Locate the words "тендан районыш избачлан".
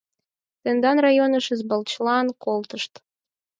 0.61-2.27